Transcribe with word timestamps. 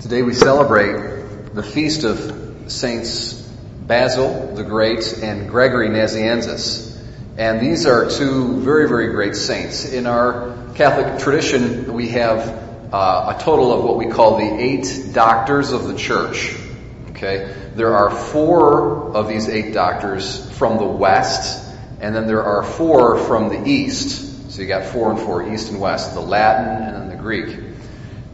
Today 0.00 0.22
we 0.22 0.32
celebrate 0.32 1.52
the 1.54 1.62
feast 1.62 2.04
of 2.04 2.72
Saints 2.72 3.34
Basil 3.34 4.54
the 4.54 4.64
Great 4.64 5.18
and 5.22 5.46
Gregory 5.46 5.88
Nazianzus. 5.88 6.98
And 7.36 7.60
these 7.60 7.84
are 7.84 8.08
two 8.08 8.62
very, 8.62 8.88
very 8.88 9.12
great 9.12 9.36
saints. 9.36 9.92
In 9.92 10.06
our 10.06 10.56
Catholic 10.74 11.20
tradition, 11.20 11.92
we 11.92 12.08
have 12.08 12.40
uh, 12.90 13.36
a 13.36 13.42
total 13.42 13.74
of 13.74 13.84
what 13.84 13.98
we 13.98 14.06
call 14.06 14.38
the 14.38 14.58
eight 14.58 15.10
doctors 15.12 15.70
of 15.70 15.86
the 15.86 15.94
church. 15.94 16.56
Okay? 17.10 17.54
There 17.74 17.94
are 17.94 18.10
four 18.10 19.14
of 19.14 19.28
these 19.28 19.50
eight 19.50 19.74
doctors 19.74 20.50
from 20.56 20.78
the 20.78 20.86
West, 20.86 21.62
and 22.00 22.14
then 22.14 22.26
there 22.26 22.42
are 22.42 22.62
four 22.62 23.18
from 23.18 23.50
the 23.50 23.68
East. 23.68 24.50
So 24.50 24.62
you 24.62 24.68
got 24.68 24.86
four 24.86 25.10
and 25.10 25.20
four, 25.20 25.52
East 25.52 25.70
and 25.70 25.78
West, 25.78 26.14
the 26.14 26.20
Latin 26.20 26.86
and 26.86 26.96
then 26.96 27.08
the 27.10 27.22
Greek. 27.22 27.54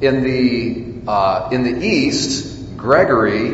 In 0.00 0.22
the, 0.22 0.95
uh, 1.06 1.48
in 1.52 1.62
the 1.62 1.86
East, 1.86 2.76
Gregory, 2.76 3.50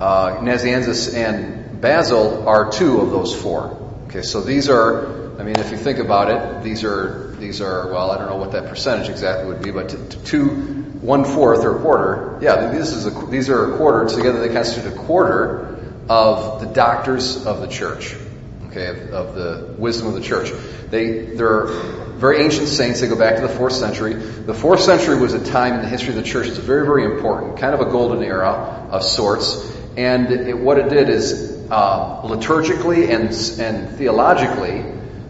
uh, 0.00 0.36
Nazianzus, 0.38 1.14
and 1.14 1.80
Basil 1.80 2.48
are 2.48 2.70
two 2.70 3.00
of 3.00 3.10
those 3.10 3.34
four. 3.34 3.76
Okay, 4.08 4.22
so 4.22 4.40
these 4.40 4.68
are, 4.68 5.38
I 5.40 5.42
mean, 5.42 5.58
if 5.58 5.70
you 5.70 5.76
think 5.76 5.98
about 5.98 6.30
it, 6.30 6.62
these 6.62 6.84
are, 6.84 7.34
these 7.38 7.60
are, 7.60 7.92
well, 7.92 8.10
I 8.10 8.18
don't 8.18 8.28
know 8.28 8.36
what 8.36 8.52
that 8.52 8.68
percentage 8.68 9.08
exactly 9.08 9.48
would 9.48 9.62
be, 9.62 9.70
but 9.70 9.90
t- 9.90 9.96
t- 10.08 10.18
two, 10.24 10.48
one 11.00 11.24
fourth 11.24 11.64
or 11.64 11.78
a 11.78 11.80
quarter, 11.80 12.38
yeah, 12.40 12.70
this 12.70 12.92
is 12.92 13.06
a, 13.06 13.10
these 13.26 13.48
are 13.48 13.74
a 13.74 13.76
quarter, 13.76 14.08
together 14.08 14.40
they 14.40 14.52
constitute 14.52 14.92
a 14.92 14.96
quarter 14.96 15.78
of 16.08 16.60
the 16.60 16.66
doctors 16.66 17.46
of 17.46 17.60
the 17.60 17.68
church. 17.68 18.16
Okay, 18.68 18.88
of, 18.88 19.12
of 19.12 19.34
the 19.34 19.74
wisdom 19.78 20.08
of 20.08 20.14
the 20.14 20.20
church. 20.20 20.50
They, 20.90 21.34
they're 21.34 21.68
very 22.16 22.42
ancient 22.42 22.68
saints. 22.68 23.00
They 23.00 23.08
go 23.08 23.16
back 23.16 23.36
to 23.36 23.42
the 23.42 23.48
fourth 23.48 23.74
century. 23.74 24.14
The 24.14 24.54
fourth 24.54 24.80
century 24.80 25.18
was 25.18 25.34
a 25.34 25.44
time 25.44 25.74
in 25.74 25.82
the 25.82 25.88
history 25.88 26.10
of 26.10 26.16
the 26.16 26.22
church 26.22 26.46
that's 26.48 26.58
very, 26.58 26.86
very 26.86 27.04
important, 27.04 27.58
kind 27.58 27.74
of 27.74 27.80
a 27.80 27.90
golden 27.90 28.22
era 28.22 28.88
of 28.90 29.02
sorts. 29.02 29.72
And 29.96 30.30
it, 30.30 30.58
what 30.58 30.78
it 30.78 30.88
did 30.88 31.08
is, 31.08 31.56
uh, 31.70 32.22
liturgically 32.22 33.10
and, 33.10 33.60
and 33.60 33.96
theologically, 33.96 34.84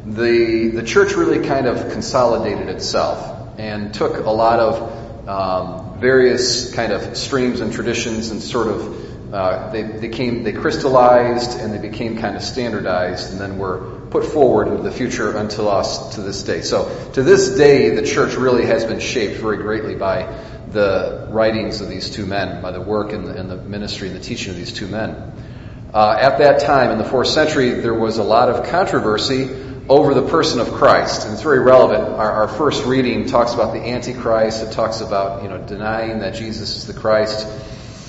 the, 0.04 0.68
the 0.68 0.82
church 0.82 1.14
really 1.14 1.46
kind 1.46 1.66
of 1.66 1.92
consolidated 1.92 2.68
itself 2.68 3.58
and 3.58 3.92
took 3.92 4.24
a 4.24 4.30
lot 4.30 4.60
of 4.60 5.28
um, 5.28 5.98
various 5.98 6.72
kind 6.74 6.92
of 6.92 7.16
streams 7.16 7.60
and 7.60 7.72
traditions 7.72 8.30
and 8.30 8.40
sort 8.40 8.68
of 8.68 9.34
uh, 9.34 9.70
they, 9.72 9.82
they 9.82 10.08
came 10.08 10.44
they 10.44 10.52
crystallized 10.52 11.58
and 11.58 11.74
they 11.74 11.78
became 11.78 12.18
kind 12.18 12.36
of 12.36 12.42
standardized 12.42 13.32
and 13.32 13.40
then 13.40 13.58
were 13.58 13.95
put 14.16 14.32
forward 14.32 14.68
into 14.68 14.82
the 14.82 14.90
future 14.90 15.36
until 15.36 15.68
us 15.68 16.14
to 16.14 16.22
this 16.22 16.42
day. 16.42 16.62
So 16.62 17.10
to 17.12 17.22
this 17.22 17.56
day, 17.58 17.90
the 17.90 18.06
church 18.06 18.34
really 18.34 18.64
has 18.64 18.86
been 18.86 19.00
shaped 19.00 19.40
very 19.42 19.58
greatly 19.58 19.94
by 19.94 20.42
the 20.70 21.28
writings 21.30 21.82
of 21.82 21.90
these 21.90 22.08
two 22.08 22.24
men, 22.24 22.62
by 22.62 22.72
the 22.72 22.80
work 22.80 23.12
and 23.12 23.26
the, 23.26 23.38
and 23.38 23.50
the 23.50 23.56
ministry 23.56 24.08
and 24.08 24.16
the 24.16 24.22
teaching 24.22 24.52
of 24.52 24.56
these 24.56 24.72
two 24.72 24.86
men. 24.86 25.32
Uh, 25.92 26.16
at 26.18 26.38
that 26.38 26.60
time, 26.60 26.92
in 26.92 26.98
the 26.98 27.04
fourth 27.04 27.28
century, 27.28 27.72
there 27.72 27.92
was 27.92 28.16
a 28.16 28.22
lot 28.22 28.48
of 28.48 28.70
controversy 28.70 29.50
over 29.86 30.14
the 30.14 30.26
person 30.26 30.60
of 30.60 30.72
Christ, 30.72 31.26
and 31.26 31.34
it's 31.34 31.42
very 31.42 31.60
relevant. 31.60 32.02
Our, 32.02 32.32
our 32.32 32.48
first 32.48 32.86
reading 32.86 33.26
talks 33.26 33.52
about 33.52 33.74
the 33.74 33.80
Antichrist. 33.80 34.62
It 34.62 34.72
talks 34.72 35.02
about 35.02 35.42
you 35.42 35.50
know 35.50 35.58
denying 35.58 36.20
that 36.20 36.34
Jesus 36.34 36.74
is 36.74 36.86
the 36.86 36.94
Christ. 36.94 37.46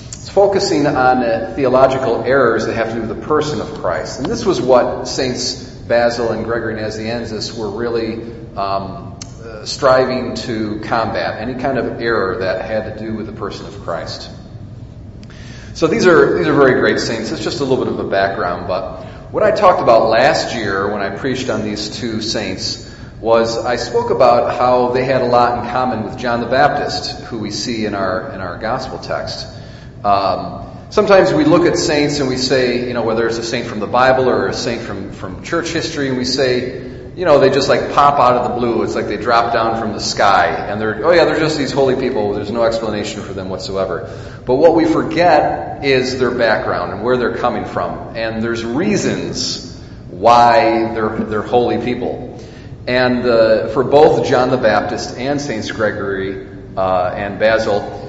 It's 0.08 0.28
focusing 0.30 0.86
on 0.86 1.54
theological 1.54 2.22
errors 2.22 2.64
that 2.64 2.74
have 2.74 2.88
to 2.88 2.94
do 2.94 3.00
with 3.02 3.10
the 3.10 3.26
person 3.26 3.60
of 3.60 3.74
Christ, 3.74 4.20
and 4.20 4.26
this 4.26 4.46
was 4.46 4.58
what 4.58 5.06
Saints 5.06 5.68
Basil 5.88 6.30
and 6.32 6.44
Gregory 6.44 6.74
Nazianzus 6.74 7.56
were 7.58 7.70
really 7.70 8.22
um, 8.56 9.18
uh, 9.42 9.64
striving 9.64 10.34
to 10.34 10.80
combat 10.80 11.40
any 11.40 11.60
kind 11.60 11.78
of 11.78 12.00
error 12.00 12.38
that 12.38 12.64
had 12.64 12.94
to 12.94 13.04
do 13.04 13.14
with 13.14 13.26
the 13.26 13.32
person 13.32 13.66
of 13.66 13.80
Christ. 13.80 14.30
So 15.74 15.86
these 15.86 16.06
are 16.06 16.36
these 16.36 16.46
are 16.46 16.54
very 16.54 16.80
great 16.80 17.00
saints. 17.00 17.30
It's 17.30 17.42
just 17.42 17.60
a 17.60 17.64
little 17.64 17.84
bit 17.84 17.92
of 17.92 18.00
a 18.00 18.08
background, 18.10 18.68
but 18.68 19.04
what 19.30 19.42
I 19.42 19.50
talked 19.50 19.80
about 19.80 20.08
last 20.08 20.54
year 20.56 20.90
when 20.92 21.02
I 21.02 21.16
preached 21.16 21.50
on 21.50 21.62
these 21.62 21.98
two 21.98 22.20
saints 22.20 22.84
was 23.20 23.56
I 23.58 23.76
spoke 23.76 24.10
about 24.10 24.56
how 24.56 24.92
they 24.92 25.04
had 25.04 25.22
a 25.22 25.26
lot 25.26 25.58
in 25.64 25.70
common 25.70 26.04
with 26.04 26.18
John 26.18 26.40
the 26.40 26.46
Baptist, 26.46 27.20
who 27.24 27.38
we 27.38 27.50
see 27.50 27.84
in 27.84 27.94
our 27.94 28.32
in 28.32 28.40
our 28.40 28.58
gospel 28.58 28.98
text. 28.98 29.46
Um, 30.04 30.77
sometimes 30.90 31.32
we 31.32 31.44
look 31.44 31.66
at 31.66 31.76
saints 31.76 32.20
and 32.20 32.28
we 32.28 32.36
say, 32.36 32.86
you 32.86 32.94
know, 32.94 33.02
whether 33.02 33.26
it's 33.26 33.38
a 33.38 33.42
saint 33.42 33.66
from 33.66 33.80
the 33.80 33.86
Bible 33.86 34.28
or 34.28 34.48
a 34.48 34.54
saint 34.54 34.82
from, 34.82 35.12
from 35.12 35.42
church 35.42 35.68
history, 35.70 36.08
and 36.08 36.18
we 36.18 36.24
say, 36.24 36.88
you 37.18 37.24
know, 37.24 37.40
they 37.40 37.50
just 37.50 37.68
like 37.68 37.92
pop 37.94 38.20
out 38.20 38.36
of 38.36 38.48
the 38.48 38.60
blue. 38.60 38.84
It's 38.84 38.94
like 38.94 39.08
they 39.08 39.16
drop 39.16 39.52
down 39.52 39.80
from 39.80 39.92
the 39.92 39.98
sky 39.98 40.46
and 40.46 40.80
they're, 40.80 41.04
oh 41.04 41.10
yeah, 41.10 41.24
they're 41.24 41.40
just 41.40 41.58
these 41.58 41.72
holy 41.72 41.96
people. 41.96 42.32
There's 42.32 42.52
no 42.52 42.62
explanation 42.62 43.22
for 43.22 43.32
them 43.32 43.48
whatsoever. 43.48 44.08
But 44.46 44.54
what 44.54 44.76
we 44.76 44.84
forget 44.84 45.84
is 45.84 46.20
their 46.20 46.30
background 46.30 46.92
and 46.92 47.02
where 47.02 47.16
they're 47.16 47.36
coming 47.36 47.64
from. 47.64 48.16
And 48.16 48.40
there's 48.40 48.64
reasons 48.64 49.76
why 50.10 50.94
they're, 50.94 51.18
they're 51.18 51.42
holy 51.42 51.84
people. 51.84 52.40
And 52.86 53.26
uh, 53.26 53.68
for 53.68 53.82
both 53.82 54.28
John 54.28 54.50
the 54.50 54.56
Baptist 54.56 55.18
and 55.18 55.40
Saints 55.40 55.72
Gregory 55.72 56.46
uh, 56.76 57.12
and 57.16 57.40
Basil, 57.40 58.07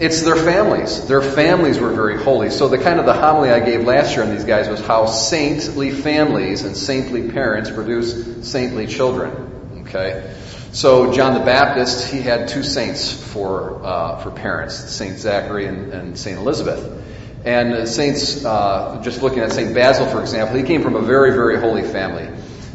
it's 0.00 0.22
their 0.22 0.36
families. 0.36 1.06
Their 1.06 1.22
families 1.22 1.78
were 1.78 1.92
very 1.92 2.22
holy. 2.22 2.50
So 2.50 2.68
the 2.68 2.78
kind 2.78 2.98
of 3.00 3.06
the 3.06 3.14
homily 3.14 3.50
I 3.50 3.60
gave 3.60 3.84
last 3.84 4.14
year 4.14 4.24
on 4.24 4.30
these 4.30 4.44
guys 4.44 4.68
was 4.68 4.80
how 4.80 5.06
saintly 5.06 5.90
families 5.90 6.62
and 6.62 6.76
saintly 6.76 7.30
parents 7.30 7.70
produce 7.70 8.48
saintly 8.48 8.86
children. 8.86 9.84
Okay, 9.86 10.34
so 10.72 11.12
John 11.12 11.34
the 11.34 11.44
Baptist 11.44 12.10
he 12.10 12.20
had 12.20 12.48
two 12.48 12.62
saints 12.62 13.12
for 13.12 13.84
uh, 13.84 14.18
for 14.18 14.30
parents, 14.30 14.74
Saint 14.74 15.18
Zachary 15.18 15.66
and, 15.66 15.92
and 15.92 16.18
Saint 16.18 16.38
Elizabeth. 16.38 17.00
And 17.44 17.88
saints, 17.88 18.44
uh, 18.44 19.00
just 19.02 19.20
looking 19.20 19.40
at 19.40 19.50
Saint 19.50 19.74
Basil 19.74 20.06
for 20.06 20.20
example, 20.20 20.56
he 20.56 20.62
came 20.62 20.82
from 20.82 20.94
a 20.94 21.02
very 21.02 21.32
very 21.32 21.58
holy 21.58 21.82
family. 21.82 22.28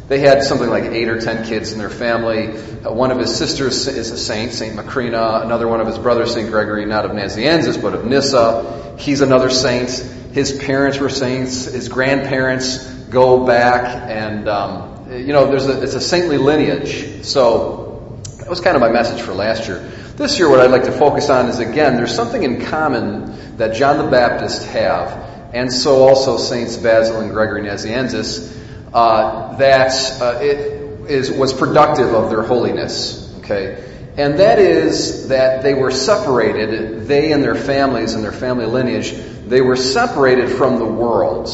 They 0.08 0.20
had 0.20 0.42
something 0.42 0.70
like 0.70 0.84
eight 0.84 1.08
or 1.10 1.20
ten 1.20 1.44
kids 1.44 1.72
in 1.72 1.78
their 1.78 1.90
family. 1.90 2.48
Uh, 2.48 2.90
one 2.92 3.10
of 3.10 3.18
his 3.18 3.36
sisters 3.36 3.86
is 3.86 4.10
a 4.10 4.16
saint, 4.16 4.52
Saint 4.52 4.74
Macrina. 4.74 5.44
Another 5.44 5.68
one 5.68 5.82
of 5.82 5.86
his 5.86 5.98
brothers, 5.98 6.32
Saint 6.32 6.50
Gregory, 6.50 6.86
not 6.86 7.04
of 7.04 7.10
Nazianzus, 7.10 7.80
but 7.80 7.92
of 7.92 8.06
Nyssa. 8.06 8.96
He's 8.98 9.20
another 9.20 9.50
saint. 9.50 9.90
His 10.32 10.52
parents 10.52 10.98
were 10.98 11.10
saints. 11.10 11.66
His 11.66 11.88
grandparents 11.88 12.78
go 13.10 13.44
back, 13.44 14.10
and 14.10 14.48
um, 14.48 15.12
you 15.12 15.34
know, 15.34 15.46
there's 15.46 15.66
a, 15.66 15.82
it's 15.82 15.94
a 15.94 16.00
saintly 16.00 16.38
lineage. 16.38 17.24
So 17.26 18.18
that 18.38 18.48
was 18.48 18.62
kind 18.62 18.76
of 18.76 18.80
my 18.80 18.90
message 18.90 19.20
for 19.20 19.34
last 19.34 19.68
year. 19.68 19.80
This 20.16 20.38
year, 20.38 20.48
what 20.48 20.60
I'd 20.60 20.70
like 20.70 20.84
to 20.84 20.92
focus 20.92 21.28
on 21.28 21.50
is 21.50 21.58
again, 21.58 21.96
there's 21.96 22.14
something 22.14 22.42
in 22.42 22.64
common 22.64 23.58
that 23.58 23.74
John 23.74 23.98
the 23.98 24.10
Baptist 24.10 24.66
have, 24.68 25.52
and 25.52 25.70
so 25.70 26.08
also 26.08 26.38
Saints 26.38 26.78
Basil 26.78 27.20
and 27.20 27.30
Gregory 27.30 27.60
Nazianzus 27.60 28.54
uh, 28.92 29.56
that 29.56 29.92
uh, 30.20 30.38
it 30.40 31.10
is, 31.10 31.30
was 31.30 31.52
productive 31.52 32.14
of 32.14 32.30
their 32.30 32.42
holiness. 32.42 33.34
Okay? 33.38 33.84
And 34.16 34.40
that 34.40 34.58
is 34.58 35.28
that 35.28 35.62
they 35.62 35.74
were 35.74 35.92
separated, 35.92 37.06
they 37.06 37.32
and 37.32 37.42
their 37.42 37.54
families 37.54 38.14
and 38.14 38.24
their 38.24 38.32
family 38.32 38.66
lineage, 38.66 39.12
they 39.46 39.60
were 39.60 39.76
separated 39.76 40.50
from 40.50 40.78
the 40.78 40.84
world. 40.84 41.48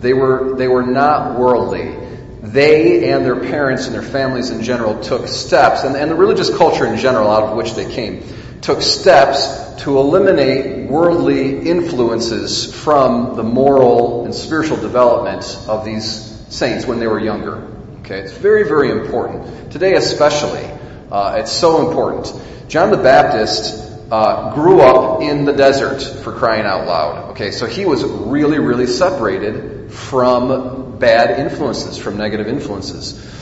They 0.00 0.14
were, 0.14 0.56
they 0.56 0.68
were 0.68 0.84
not 0.84 1.38
worldly. 1.38 1.94
They 2.40 3.12
and 3.12 3.24
their 3.24 3.38
parents 3.38 3.86
and 3.86 3.94
their 3.94 4.02
families 4.02 4.50
in 4.50 4.62
general 4.62 5.00
took 5.02 5.28
steps, 5.28 5.84
and, 5.84 5.96
and 5.96 6.10
the 6.10 6.14
religious 6.14 6.56
culture 6.56 6.86
in 6.86 6.98
general 6.98 7.30
out 7.30 7.42
of 7.42 7.56
which 7.56 7.74
they 7.74 7.92
came, 7.92 8.22
took 8.62 8.80
steps 8.80 9.82
to 9.82 9.98
eliminate 9.98 10.88
worldly 10.88 11.68
influences 11.68 12.72
from 12.74 13.36
the 13.36 13.42
moral 13.42 14.24
and 14.24 14.34
spiritual 14.34 14.78
development 14.78 15.58
of 15.68 15.84
these 15.84 16.37
saints 16.48 16.86
when 16.86 16.98
they 16.98 17.06
were 17.06 17.18
younger. 17.18 17.66
Okay, 18.00 18.20
it's 18.20 18.32
very, 18.32 18.64
very 18.64 18.90
important. 18.90 19.70
Today, 19.72 19.94
especially, 19.94 20.64
uh, 21.10 21.36
it's 21.38 21.52
so 21.52 21.86
important. 21.88 22.32
John 22.68 22.90
the 22.90 22.96
Baptist 22.96 23.88
uh, 24.10 24.54
grew 24.54 24.80
up 24.80 25.20
in 25.20 25.44
the 25.44 25.52
desert 25.52 26.02
for 26.22 26.32
crying 26.32 26.64
out 26.64 26.86
loud. 26.86 27.30
Okay, 27.32 27.50
so 27.50 27.66
he 27.66 27.84
was 27.84 28.02
really, 28.04 28.58
really 28.58 28.86
separated 28.86 29.92
from 29.92 30.98
bad 30.98 31.38
influences, 31.38 31.98
from 31.98 32.16
negative 32.16 32.48
influences. 32.48 33.36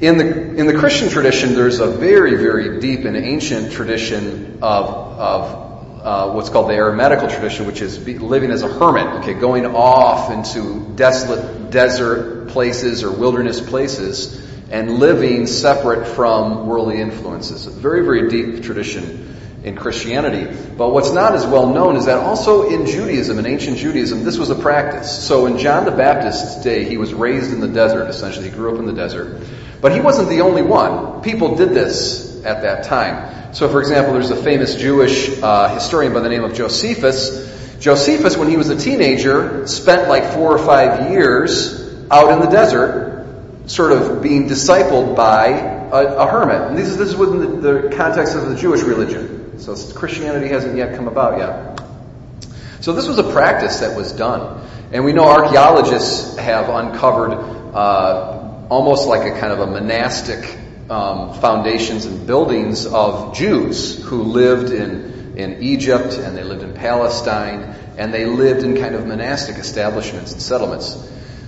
In 0.00 0.18
the 0.18 0.54
in 0.54 0.66
the 0.66 0.78
Christian 0.78 1.08
tradition, 1.08 1.54
there's 1.54 1.80
a 1.80 1.88
very, 1.88 2.36
very 2.36 2.80
deep 2.80 3.04
and 3.04 3.16
ancient 3.16 3.72
tradition 3.72 4.58
of 4.62 4.84
of 4.86 5.67
uh, 6.02 6.32
what's 6.32 6.48
called 6.48 6.68
the 6.68 6.74
Eremitical 6.74 7.30
tradition, 7.30 7.66
which 7.66 7.82
is 7.82 7.98
living 8.06 8.50
as 8.50 8.62
a 8.62 8.68
hermit, 8.68 9.22
okay, 9.22 9.34
going 9.34 9.66
off 9.66 10.30
into 10.30 10.86
desolate 10.94 11.70
desert 11.70 12.48
places 12.48 13.04
or 13.04 13.10
wilderness 13.10 13.60
places 13.60 14.44
and 14.70 14.98
living 14.98 15.46
separate 15.46 16.06
from 16.06 16.66
worldly 16.66 17.00
influences. 17.00 17.66
A 17.66 17.70
very, 17.70 18.02
very 18.02 18.28
deep 18.28 18.62
tradition 18.62 19.36
in 19.64 19.76
Christianity. 19.76 20.56
But 20.76 20.90
what's 20.90 21.12
not 21.12 21.34
as 21.34 21.46
well 21.46 21.72
known 21.72 21.96
is 21.96 22.06
that 22.06 22.18
also 22.18 22.68
in 22.68 22.86
Judaism, 22.86 23.38
in 23.38 23.46
ancient 23.46 23.78
Judaism, 23.78 24.24
this 24.24 24.38
was 24.38 24.50
a 24.50 24.54
practice. 24.54 25.26
So 25.26 25.46
in 25.46 25.58
John 25.58 25.84
the 25.84 25.90
Baptist's 25.90 26.62
day, 26.62 26.84
he 26.84 26.96
was 26.96 27.12
raised 27.12 27.52
in 27.52 27.60
the 27.60 27.68
desert, 27.68 28.08
essentially. 28.08 28.50
He 28.50 28.54
grew 28.54 28.72
up 28.72 28.78
in 28.78 28.86
the 28.86 28.92
desert. 28.92 29.42
But 29.80 29.92
he 29.92 30.00
wasn't 30.00 30.28
the 30.28 30.42
only 30.42 30.62
one. 30.62 31.22
People 31.22 31.56
did 31.56 31.70
this 31.70 32.27
at 32.44 32.62
that 32.62 32.84
time. 32.84 33.54
So, 33.54 33.68
for 33.68 33.80
example, 33.80 34.12
there's 34.12 34.30
a 34.30 34.42
famous 34.42 34.76
Jewish 34.76 35.40
uh, 35.42 35.74
historian 35.74 36.12
by 36.12 36.20
the 36.20 36.28
name 36.28 36.44
of 36.44 36.54
Josephus. 36.54 37.78
Josephus, 37.80 38.36
when 38.36 38.48
he 38.48 38.56
was 38.56 38.68
a 38.68 38.76
teenager, 38.76 39.66
spent 39.66 40.08
like 40.08 40.32
four 40.32 40.52
or 40.52 40.58
five 40.58 41.10
years 41.10 42.06
out 42.10 42.32
in 42.32 42.40
the 42.40 42.50
desert, 42.50 43.24
sort 43.66 43.92
of 43.92 44.22
being 44.22 44.48
discipled 44.48 45.16
by 45.16 45.46
a, 45.46 46.16
a 46.16 46.26
hermit. 46.26 46.68
And 46.68 46.78
this 46.78 46.88
is, 46.88 46.96
this 46.96 47.08
is 47.08 47.16
within 47.16 47.60
the, 47.60 47.72
the 47.72 47.96
context 47.96 48.34
of 48.34 48.48
the 48.48 48.56
Jewish 48.56 48.82
religion. 48.82 49.58
So 49.58 49.74
Christianity 49.94 50.48
hasn't 50.48 50.76
yet 50.76 50.96
come 50.96 51.08
about 51.08 51.38
yet. 51.38 51.80
So 52.80 52.92
this 52.92 53.08
was 53.08 53.18
a 53.18 53.32
practice 53.32 53.80
that 53.80 53.96
was 53.96 54.12
done. 54.12 54.66
And 54.92 55.04
we 55.04 55.12
know 55.12 55.24
archaeologists 55.24 56.36
have 56.36 56.68
uncovered 56.68 57.32
uh, 57.32 58.66
almost 58.70 59.06
like 59.06 59.30
a 59.30 59.38
kind 59.38 59.52
of 59.52 59.60
a 59.60 59.66
monastic 59.66 60.57
um, 60.90 61.34
foundations 61.34 62.06
and 62.06 62.26
buildings 62.26 62.86
of 62.86 63.34
Jews 63.34 64.02
who 64.04 64.22
lived 64.22 64.72
in, 64.72 65.34
in 65.36 65.62
Egypt 65.62 66.14
and 66.14 66.36
they 66.36 66.44
lived 66.44 66.62
in 66.62 66.74
Palestine 66.74 67.74
and 67.98 68.12
they 68.12 68.24
lived 68.24 68.64
in 68.64 68.76
kind 68.76 68.94
of 68.94 69.06
monastic 69.06 69.56
establishments 69.56 70.32
and 70.32 70.40
settlements. 70.40 70.96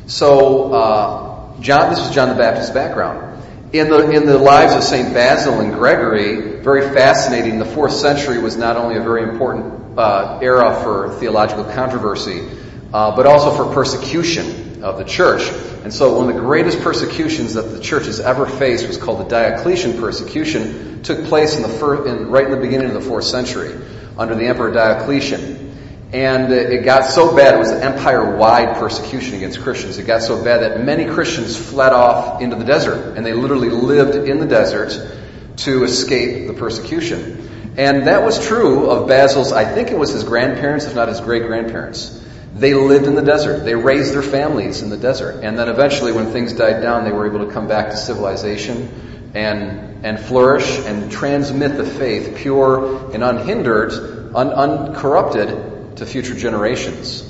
So, 0.07 0.73
uh, 0.73 1.61
John, 1.61 1.91
this 1.91 2.01
is 2.01 2.15
John 2.15 2.29
the 2.29 2.35
Baptist's 2.35 2.73
background. 2.73 3.43
In 3.73 3.89
the, 3.89 4.11
in 4.11 4.27
the 4.27 4.37
lives 4.37 4.75
of 4.75 4.83
St. 4.83 5.15
Basil 5.15 5.61
and 5.61 5.73
Gregory, 5.73 6.61
very 6.61 6.93
fascinating, 6.93 7.59
the 7.59 7.65
fourth 7.65 7.93
century 7.93 8.39
was 8.39 8.57
not 8.57 8.77
only 8.77 8.97
a 8.97 9.03
very 9.03 9.23
important 9.23 9.97
uh, 9.97 10.41
era 10.43 10.83
for 10.83 11.17
theological 11.21 11.65
controversy, 11.65 12.49
uh, 12.93 13.15
but 13.15 13.27
also 13.27 13.53
for 13.53 13.73
persecution 13.73 14.70
of 14.83 14.99
the 14.99 15.05
church. 15.05 15.49
And 15.83 15.93
so 15.93 16.19
one 16.19 16.29
of 16.29 16.35
the 16.35 16.41
greatest 16.41 16.81
persecutions 16.81 17.55
that 17.55 17.63
the 17.63 17.81
church 17.81 18.07
has 18.07 18.21
ever 18.21 18.47
faced 18.47 18.87
was 18.87 18.97
called 18.97 19.21
the 19.21 19.29
Diocletian 19.29 19.99
persecution, 19.99 21.03
took 21.03 21.25
place 21.27 21.57
in 21.57 21.63
the 21.63 21.69
first, 21.69 22.09
in, 22.09 22.31
right 22.31 22.45
in 22.45 22.51
the 22.51 22.57
beginning 22.57 22.89
of 22.89 22.95
the 22.95 23.01
fourth 23.01 23.25
century 23.25 23.79
under 24.19 24.35
the 24.35 24.47
Emperor 24.47 24.73
Diocletian. 24.73 25.69
And 26.13 26.53
it 26.53 26.85
got 26.85 27.05
so 27.05 27.37
bad, 27.37 27.55
it 27.55 27.59
was 27.59 27.71
an 27.71 27.83
empire 27.83 28.37
wide 28.37 28.77
persecution 28.77 29.37
against 29.37 29.61
Christians. 29.61 29.97
It 29.97 30.07
got 30.07 30.23
so 30.23 30.43
bad 30.43 30.63
that 30.63 30.85
many 30.85 31.05
Christians 31.05 31.57
fled 31.57 31.93
off 31.93 32.43
into 32.43 32.57
the 32.57 32.65
desert, 32.65 33.17
and 33.17 33.25
they 33.25 33.33
literally 33.33 33.71
lived 33.71 34.29
in 34.29 34.41
the 34.41 34.47
desert 34.47 34.91
to 35.59 35.85
escape 35.85 36.49
the 36.49 36.55
persecution. 36.55 37.75
And 37.77 38.09
that 38.09 38.25
was 38.25 38.45
true 38.45 38.91
of 38.91 39.07
Basil's, 39.07 39.53
I 39.53 39.65
think 39.65 39.93
it 39.93 39.99
was 39.99 40.11
his 40.11 40.25
grandparents, 40.25 40.87
if 40.87 40.97
not 40.97 41.09
his 41.09 41.21
great 41.21 41.45
grandparents. 41.45 42.21
They 42.55 42.75
lived 42.75 43.07
in 43.07 43.15
the 43.15 43.23
desert. 43.23 43.65
They 43.65 43.75
raised 43.75 44.13
their 44.13 44.23
families 44.23 44.83
in 44.83 44.91
the 44.91 44.97
desert. 44.97 45.45
And 45.45 45.59
then 45.59 45.69
eventually, 45.69 46.13
when 46.13 46.33
things 46.33 46.53
died 46.53 46.83
down, 46.83 47.05
they 47.05 47.13
were 47.13 47.27
able 47.27 47.47
to 47.47 47.53
come 47.53 47.69
back 47.69 47.91
to 47.91 47.97
civilization 47.97 49.31
and, 49.35 50.05
and 50.05 50.19
flourish 50.19 50.79
and 50.81 51.11
transmit 51.11 51.77
the 51.77 51.85
faith 51.85 52.37
pure 52.39 53.13
and 53.15 53.23
unhindered, 53.23 53.93
un, 54.35 54.49
uncorrupted 54.51 55.97
to 55.97 56.07
future 56.07 56.35
generations. 56.35 57.27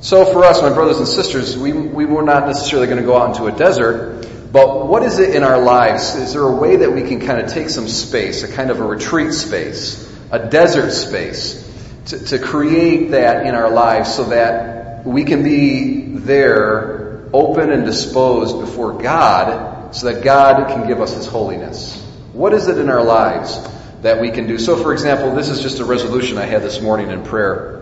So 0.00 0.26
for 0.26 0.44
us, 0.44 0.60
my 0.60 0.68
brothers 0.68 0.98
and 0.98 1.08
sisters, 1.08 1.56
we, 1.56 1.72
we 1.72 2.04
were 2.04 2.22
not 2.22 2.46
necessarily 2.46 2.86
going 2.88 2.98
to 3.00 3.06
go 3.06 3.16
out 3.16 3.30
into 3.30 3.46
a 3.46 3.52
desert, 3.56 4.28
but 4.52 4.86
what 4.86 5.02
is 5.02 5.18
it 5.18 5.34
in 5.34 5.42
our 5.42 5.58
lives? 5.58 6.14
Is 6.14 6.34
there 6.34 6.42
a 6.42 6.54
way 6.54 6.76
that 6.76 6.92
we 6.92 7.02
can 7.02 7.20
kind 7.20 7.40
of 7.40 7.50
take 7.50 7.70
some 7.70 7.88
space, 7.88 8.42
a 8.42 8.52
kind 8.52 8.70
of 8.70 8.80
a 8.80 8.84
retreat 8.84 9.32
space, 9.32 10.06
a 10.30 10.50
desert 10.50 10.90
space, 10.90 11.63
to, 12.06 12.18
to 12.18 12.38
create 12.38 13.12
that 13.12 13.46
in 13.46 13.54
our 13.54 13.70
lives 13.70 14.14
so 14.14 14.24
that 14.24 15.04
we 15.04 15.24
can 15.24 15.42
be 15.42 16.02
there 16.02 17.28
open 17.32 17.70
and 17.70 17.84
disposed 17.84 18.60
before 18.60 18.94
God 19.02 19.94
so 19.94 20.12
that 20.12 20.24
God 20.24 20.68
can 20.68 20.86
give 20.86 21.00
us 21.00 21.14
His 21.14 21.26
holiness. 21.26 22.02
What 22.32 22.52
is 22.52 22.66
it 22.68 22.78
in 22.78 22.90
our 22.90 23.04
lives 23.04 23.58
that 24.02 24.20
we 24.20 24.30
can 24.30 24.46
do? 24.46 24.58
So, 24.58 24.76
for 24.76 24.92
example, 24.92 25.34
this 25.34 25.48
is 25.48 25.62
just 25.62 25.78
a 25.78 25.84
resolution 25.84 26.36
I 26.36 26.46
had 26.46 26.62
this 26.62 26.80
morning 26.80 27.10
in 27.10 27.22
prayer. 27.22 27.80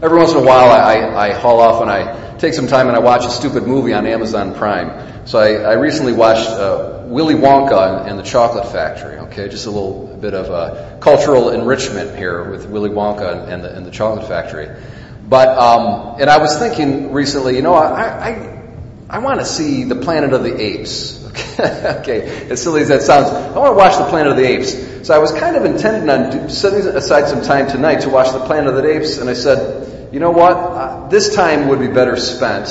Every 0.00 0.18
once 0.18 0.32
in 0.32 0.38
a 0.38 0.44
while, 0.44 0.70
I, 0.70 1.30
I 1.30 1.32
haul 1.32 1.60
off 1.60 1.82
and 1.82 1.90
I 1.90 2.36
take 2.38 2.54
some 2.54 2.68
time 2.68 2.88
and 2.88 2.96
I 2.96 3.00
watch 3.00 3.24
a 3.24 3.30
stupid 3.30 3.66
movie 3.66 3.92
on 3.92 4.06
Amazon 4.06 4.54
Prime. 4.54 5.26
So 5.26 5.38
I, 5.38 5.54
I 5.54 5.72
recently 5.74 6.12
watched 6.12 6.48
uh, 6.48 6.95
Willy 7.06 7.34
Wonka 7.34 8.06
and, 8.06 8.18
the 8.18 8.22
Chocolate 8.22 8.70
Factory. 8.72 9.18
Okay, 9.18 9.48
just 9.48 9.66
a 9.66 9.70
little 9.70 10.06
bit 10.20 10.34
of 10.34 11.00
cultural 11.00 11.50
enrichment 11.50 12.16
here 12.16 12.50
with 12.50 12.66
Willy 12.66 12.90
Wonka 12.90 13.48
and 13.48 13.64
the, 13.64 13.74
and 13.74 13.86
the 13.86 13.90
Chocolate 13.90 14.26
Factory. 14.26 14.68
But 15.28 15.48
um, 15.58 16.20
and 16.20 16.30
I 16.30 16.38
was 16.38 16.56
thinking 16.56 17.12
recently, 17.12 17.56
you 17.56 17.62
know, 17.62 17.74
I 17.74 18.28
I, 18.28 18.62
I 19.08 19.18
want 19.18 19.40
to 19.40 19.46
see 19.46 19.84
the 19.84 19.96
Planet 19.96 20.32
of 20.32 20.42
the 20.42 20.60
Apes. 20.60 21.24
okay, 21.60 22.48
as 22.48 22.62
silly 22.62 22.82
as 22.82 22.88
that 22.88 23.02
sounds, 23.02 23.28
I 23.28 23.58
want 23.58 23.72
to 23.72 23.76
watch 23.76 23.96
the 23.96 24.06
Planet 24.06 24.32
of 24.32 24.38
the 24.38 24.46
Apes. 24.46 25.06
So 25.06 25.14
I 25.14 25.18
was 25.18 25.32
kind 25.32 25.56
of 25.56 25.64
intending 25.64 26.08
on 26.08 26.48
setting 26.48 26.80
aside 26.80 27.28
some 27.28 27.42
time 27.42 27.68
tonight 27.68 28.00
to 28.02 28.08
watch 28.08 28.32
the 28.32 28.40
Planet 28.40 28.74
of 28.74 28.82
the 28.82 28.88
Apes, 28.88 29.18
and 29.18 29.28
I 29.28 29.34
said, 29.34 30.12
you 30.12 30.20
know 30.20 30.30
what, 30.30 30.56
uh, 30.56 31.08
this 31.08 31.34
time 31.34 31.68
would 31.68 31.80
be 31.80 31.88
better 31.88 32.16
spent 32.16 32.68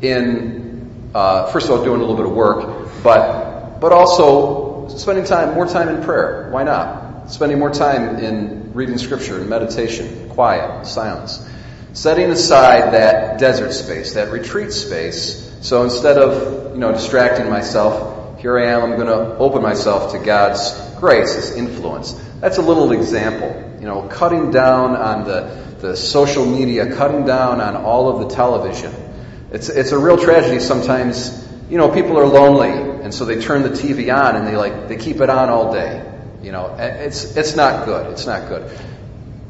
in 0.00 1.10
uh, 1.14 1.46
first 1.46 1.68
of 1.68 1.72
all 1.72 1.84
doing 1.84 2.00
a 2.00 2.04
little 2.04 2.16
bit 2.16 2.26
of 2.26 2.32
work, 2.32 2.88
but 3.02 3.47
but 3.80 3.92
also 3.92 4.88
spending 4.88 5.24
time 5.24 5.54
more 5.54 5.66
time 5.66 5.88
in 5.88 6.02
prayer. 6.02 6.48
Why 6.50 6.64
not? 6.64 7.30
Spending 7.30 7.58
more 7.58 7.70
time 7.70 8.16
in 8.16 8.72
reading 8.72 8.98
scripture 8.98 9.38
and 9.38 9.48
meditation, 9.48 10.30
quiet, 10.30 10.86
silence. 10.86 11.46
Setting 11.92 12.30
aside 12.30 12.92
that 12.94 13.38
desert 13.38 13.72
space, 13.72 14.14
that 14.14 14.30
retreat 14.30 14.72
space, 14.72 15.48
so 15.60 15.82
instead 15.82 16.18
of, 16.18 16.74
you 16.74 16.78
know, 16.78 16.92
distracting 16.92 17.50
myself, 17.50 18.40
here 18.40 18.56
I 18.58 18.66
am, 18.66 18.82
I'm 18.82 18.96
going 18.96 19.08
to 19.08 19.36
open 19.38 19.62
myself 19.62 20.12
to 20.12 20.18
God's 20.18 20.70
grace, 20.98 21.34
His 21.34 21.56
influence. 21.56 22.12
That's 22.40 22.58
a 22.58 22.62
little 22.62 22.92
example. 22.92 23.64
You 23.80 23.86
know, 23.86 24.02
cutting 24.02 24.52
down 24.52 24.94
on 24.94 25.24
the, 25.24 25.76
the 25.80 25.96
social 25.96 26.46
media, 26.46 26.94
cutting 26.94 27.26
down 27.26 27.60
on 27.60 27.76
all 27.76 28.08
of 28.08 28.28
the 28.28 28.34
television. 28.34 28.94
It's, 29.50 29.68
it's 29.68 29.90
a 29.90 29.98
real 29.98 30.16
tragedy 30.16 30.60
sometimes. 30.60 31.46
You 31.68 31.78
know, 31.78 31.92
people 31.92 32.18
are 32.18 32.26
lonely, 32.26 32.87
and 33.08 33.14
so 33.14 33.24
they 33.24 33.40
turn 33.40 33.62
the 33.62 33.70
TV 33.70 34.14
on 34.14 34.36
and 34.36 34.46
they 34.46 34.54
like, 34.54 34.86
they 34.86 34.98
keep 34.98 35.22
it 35.22 35.30
on 35.30 35.48
all 35.48 35.72
day. 35.72 36.04
You 36.42 36.52
know, 36.52 36.76
it's, 36.78 37.38
it's 37.38 37.56
not 37.56 37.86
good. 37.86 38.12
It's 38.12 38.26
not 38.26 38.50
good. 38.50 38.70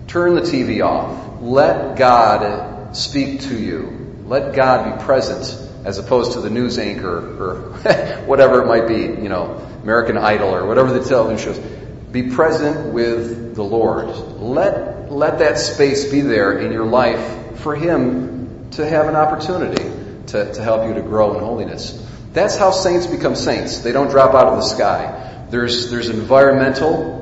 Turn 0.06 0.37
the 0.37 0.43
TV 0.43 0.81
off. 0.81 1.43
Let 1.43 1.99
God 1.99 2.96
speak 2.96 3.40
to 3.40 3.58
you. 3.58 4.22
Let 4.26 4.55
God 4.55 4.96
be 4.96 5.05
present 5.05 5.60
as 5.84 5.99
opposed 5.99 6.34
to 6.34 6.40
the 6.40 6.50
news 6.50 6.78
anchor 6.78 7.19
or 7.43 7.72
whatever 8.26 8.62
it 8.62 8.66
might 8.69 8.87
be, 8.87 9.20
you 9.20 9.28
know, 9.28 9.55
American 9.82 10.16
Idol 10.16 10.55
or 10.55 10.64
whatever 10.64 10.96
the 10.96 11.05
television 11.05 11.52
shows. 11.52 11.58
Be 12.12 12.31
present 12.31 12.93
with 12.93 13.56
the 13.56 13.64
Lord. 13.64 14.06
Let, 14.06 15.10
let 15.10 15.40
that 15.40 15.58
space 15.58 16.12
be 16.12 16.20
there 16.20 16.60
in 16.60 16.70
your 16.70 16.86
life 16.86 17.58
for 17.58 17.74
Him 17.74 18.70
to 18.70 18.88
have 18.88 19.08
an 19.08 19.17
opportunity 19.17 19.82
to, 20.29 20.55
to 20.55 20.62
help 20.62 20.86
you 20.86 20.94
to 20.94 21.03
grow 21.03 21.34
in 21.34 21.41
holiness. 21.41 22.05
That's 22.39 22.57
how 22.57 22.71
saints 22.71 23.09
become 23.09 23.35
saints. 23.35 23.81
They 23.81 23.91
don't 23.91 24.11
drop 24.11 24.33
out 24.33 24.47
of 24.47 24.59
the 24.59 24.63
sky. 24.63 25.47
There's, 25.51 25.91
there's 25.91 26.09
environmental 26.09 27.19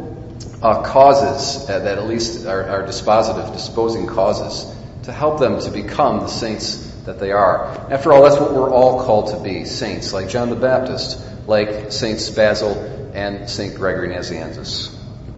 uh, 0.62 0.82
causes 0.82 1.70
uh, 1.70 1.78
that 1.78 1.96
at 1.96 2.06
least 2.06 2.44
are, 2.44 2.62
are 2.64 2.82
dispositive, 2.82 3.50
disposing 3.54 4.08
causes 4.08 4.70
to 5.04 5.12
help 5.12 5.40
them 5.40 5.58
to 5.58 5.70
become 5.70 6.20
the 6.20 6.26
saints 6.26 6.86
that 7.06 7.18
they 7.18 7.32
are. 7.32 7.64
After 7.90 8.12
all, 8.12 8.24
that's 8.24 8.38
what 8.38 8.52
we're 8.52 8.70
all 8.70 9.06
called 9.06 9.30
to 9.30 9.42
be 9.42 9.64
saints, 9.64 10.12
like 10.12 10.28
John 10.28 10.50
the 10.50 10.56
Baptist, 10.56 11.18
like 11.46 11.92
Saints 11.92 12.28
Basil 12.28 12.74
and 13.14 13.48
Saint 13.48 13.74
Gregory 13.74 14.08
Nazianzus. 14.08 14.95